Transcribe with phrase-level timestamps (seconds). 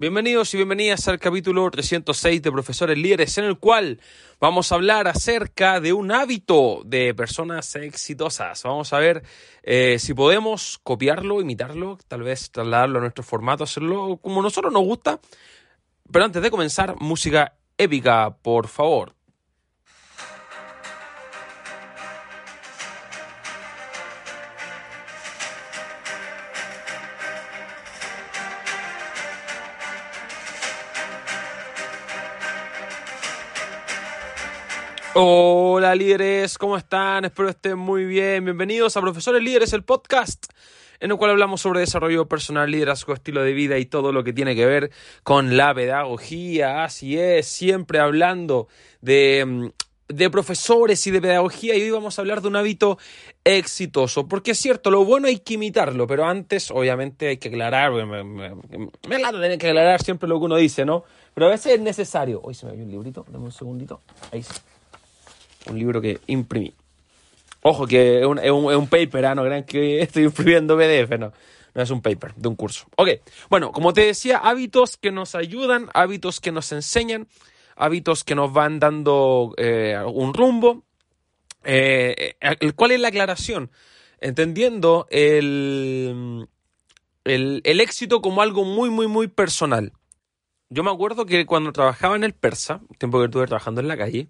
[0.00, 3.98] Bienvenidos y bienvenidas al capítulo 306 de Profesores Líderes, en el cual
[4.38, 8.62] vamos a hablar acerca de un hábito de personas exitosas.
[8.62, 9.24] Vamos a ver
[9.64, 14.72] eh, si podemos copiarlo, imitarlo, tal vez trasladarlo a nuestro formato, hacerlo como a nosotros
[14.72, 15.18] nos gusta.
[16.12, 19.17] Pero antes de comenzar, música épica, por favor.
[35.20, 37.24] Hola líderes, ¿cómo están?
[37.24, 38.44] Espero estén muy bien.
[38.44, 40.46] Bienvenidos a Profesores Líderes, el podcast
[41.00, 44.32] en el cual hablamos sobre desarrollo personal, liderazgo, estilo de vida y todo lo que
[44.32, 44.92] tiene que ver
[45.24, 46.84] con la pedagogía.
[46.84, 48.68] Así es, siempre hablando
[49.00, 49.66] de, mm,
[50.06, 52.96] de profesores y de pedagogía y hoy vamos a hablar de un hábito
[53.42, 54.28] exitoso.
[54.28, 58.06] Porque es cierto, lo bueno hay que imitarlo, pero antes obviamente hay que aclarar, me,
[58.06, 61.02] me, me, tener que aclarar siempre lo que uno dice, ¿no?
[61.34, 62.40] Pero a veces es necesario.
[62.40, 64.02] Hoy se me dio un librito, dame un segundito.
[64.30, 64.54] Ahí sí
[65.66, 66.72] un libro que imprimí.
[67.62, 69.34] Ojo, que es un, es un, paper, ¿ah?
[69.34, 71.32] no crean que estoy imprimiendo PDF, no.
[71.74, 72.86] No es un paper, de un curso.
[72.96, 73.10] Ok,
[73.50, 77.28] bueno, como te decía, hábitos que nos ayudan, hábitos que nos enseñan,
[77.76, 80.84] hábitos que nos van dando eh, un rumbo.
[81.64, 82.36] Eh,
[82.74, 83.70] ¿Cuál es la aclaración?
[84.20, 86.48] Entendiendo el,
[87.24, 89.92] el, el éxito como algo muy, muy, muy personal.
[90.70, 93.96] Yo me acuerdo que cuando trabajaba en el Persa, tiempo que estuve trabajando en la
[93.96, 94.28] calle,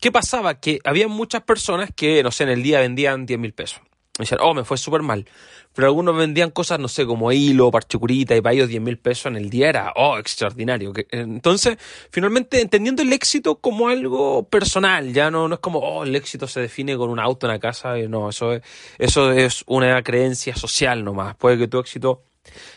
[0.00, 0.58] ¿qué pasaba?
[0.58, 3.80] Que había muchas personas que, no sé, en el día vendían 10 mil pesos.
[4.18, 5.28] Me decían, oh, me fue súper mal.
[5.74, 9.26] Pero algunos vendían cosas, no sé, como hilo, parchecurita y para ellos 10 mil pesos
[9.26, 10.92] en el día era, oh, extraordinario.
[11.10, 11.76] Entonces,
[12.10, 16.48] finalmente, entendiendo el éxito como algo personal, ya no, no es como, oh, el éxito
[16.48, 18.62] se define con un auto, en la casa, no, eso es,
[18.98, 21.36] eso es una creencia social nomás.
[21.36, 22.24] Puede que tu éxito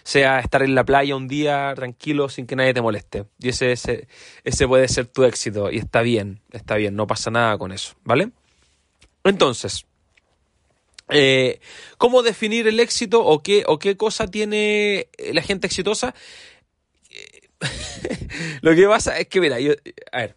[0.04, 3.26] sea estar en la playa un día tranquilo sin que nadie te moleste.
[3.40, 4.08] Y ese, ese,
[4.44, 7.96] ese puede ser tu éxito y está bien, está bien, no pasa nada con eso,
[8.04, 8.32] ¿vale?
[9.24, 9.86] Entonces,
[11.10, 11.60] eh,
[11.98, 16.14] ¿cómo definir el éxito o qué, o qué cosa tiene la gente exitosa?
[18.62, 19.74] Lo que pasa es que, mira, yo,
[20.12, 20.36] a ver,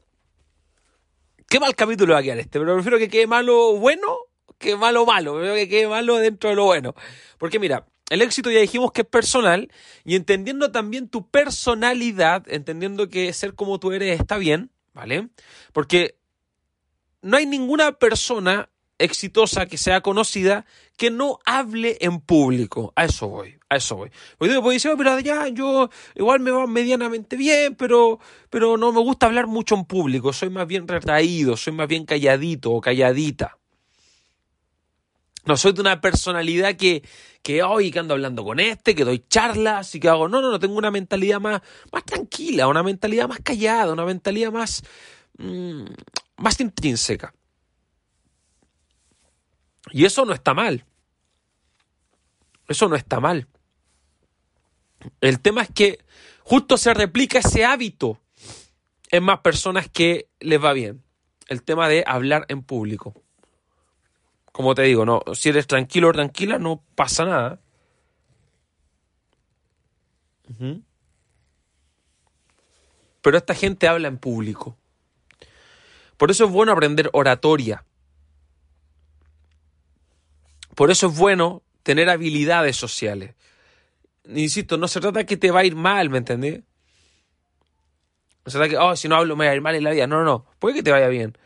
[1.49, 4.17] qué mal capítulo va a quedar este, pero prefiero que quede malo bueno
[4.59, 6.95] que malo malo, prefiero que quede malo dentro de lo bueno.
[7.37, 9.73] Porque mira, el éxito ya dijimos que es personal
[10.05, 15.31] y entendiendo también tu personalidad, entendiendo que ser como tú eres está bien, ¿vale?
[15.73, 16.19] Porque
[17.23, 18.69] no hay ninguna persona
[18.99, 20.67] exitosa que sea conocida
[20.99, 22.93] que no hable en público.
[22.97, 24.11] A eso voy, a eso voy.
[24.37, 28.93] Porque tú decir, oh, pero ya yo igual me va medianamente bien, pero, pero no
[28.93, 30.35] me gusta hablar mucho en público.
[30.35, 33.57] Soy más bien retraído, soy más bien calladito o calladita.
[35.45, 37.03] No soy de una personalidad que,
[37.43, 40.29] que hoy que ando hablando con este, que doy charlas y que hago.
[40.29, 41.61] No, no, no, tengo una mentalidad más,
[41.93, 44.85] más tranquila, una mentalidad más callada, una mentalidad más,
[45.39, 45.85] mmm,
[46.37, 47.35] más intrínseca.
[49.91, 50.85] Y eso no está mal.
[52.69, 53.49] Eso no está mal.
[55.21, 55.99] El tema es que
[56.41, 58.21] justo se replica ese hábito
[59.11, 61.03] en más personas que les va bien.
[61.49, 63.15] El tema de hablar en público
[64.53, 67.61] como te digo, no, si eres tranquilo o tranquila, no pasa nada.
[73.23, 74.77] Pero esta gente habla en público.
[76.19, 77.85] Por eso es bueno aprender oratoria.
[80.75, 83.35] Por eso es bueno tener habilidades sociales.
[84.29, 86.61] Insisto, no se trata de que te va a ir mal, ¿me entendés?
[88.45, 89.85] No se trata de que, oh, si no hablo me va a ir mal en
[89.85, 90.07] la vida.
[90.07, 90.47] No, no, no.
[90.59, 91.37] Puede que te vaya bien.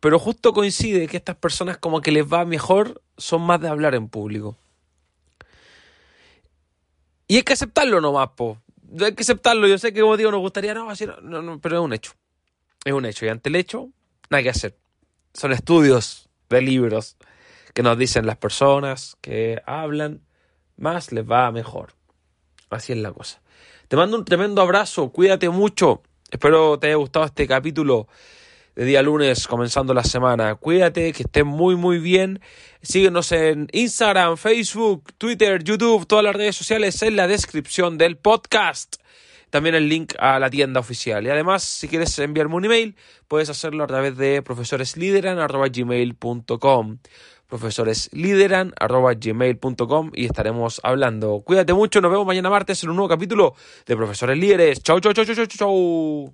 [0.00, 3.94] Pero justo coincide que estas personas como que les va mejor son más de hablar
[3.94, 4.56] en público.
[7.26, 8.58] Y hay que aceptarlo nomás, po.
[9.00, 9.66] Hay que aceptarlo.
[9.66, 12.12] Yo sé que como digo, nos gustaría, no, así no, no, pero es un hecho.
[12.84, 13.26] Es un hecho.
[13.26, 13.90] Y ante el hecho,
[14.30, 14.76] nada que hacer.
[15.34, 17.16] Son estudios de libros
[17.74, 20.22] que nos dicen las personas que hablan,
[20.76, 21.92] más les va mejor.
[22.70, 23.40] Así es la cosa.
[23.88, 26.02] Te mando un tremendo abrazo, cuídate mucho.
[26.30, 28.08] Espero te haya gustado este capítulo
[28.78, 30.54] de día lunes comenzando la semana.
[30.54, 32.40] Cuídate, que estés muy muy bien.
[32.80, 38.98] Síguenos en Instagram, Facebook, Twitter, YouTube, todas las redes sociales en la descripción del podcast.
[39.50, 41.26] También el link a la tienda oficial.
[41.26, 42.94] Y además, si quieres enviarme un email,
[43.26, 46.98] puedes hacerlo a través de profesoreslideran.gmail.com
[47.48, 51.42] profesoreslideran.gmail.com y estaremos hablando.
[51.44, 54.84] Cuídate mucho, nos vemos mañana martes en un nuevo capítulo de Profesores Líderes.
[54.84, 56.32] Chau, chau, chau, chau, chau, chau.